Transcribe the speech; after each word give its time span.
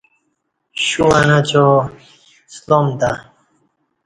شوں 0.85 1.07
وا 1.09 1.19
نچا 1.29 1.63
اسلام 2.49 2.85
تہ 2.99 3.11